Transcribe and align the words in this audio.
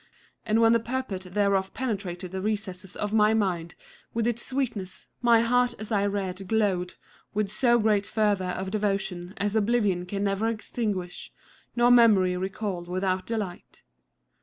And 0.47 0.59
when 0.59 0.73
the 0.73 0.79
purport 0.79 1.21
thereof 1.31 1.75
penetrated 1.75 2.31
the 2.31 2.41
recesses 2.41 2.95
of 2.95 3.13
my 3.13 3.35
mind 3.35 3.75
with 4.15 4.25
its 4.25 4.43
sweet 4.43 4.75
ness, 4.75 5.05
my 5.21 5.41
heart 5.41 5.75
as 5.77 5.91
I 5.91 6.07
read 6.07 6.47
glowed 6.47 6.95
with 7.35 7.51
so 7.51 7.77
great 7.77 8.07
fervour 8.07 8.47
of 8.49 8.71
devotion 8.71 9.35
as 9.37 9.55
oblivion 9.55 10.07
can 10.07 10.23
never 10.23 10.47
extinguish, 10.47 11.31
nor 11.75 11.91
memory 11.91 12.35
recall 12.35 12.83
without 12.85 13.27
delight. 13.27 13.83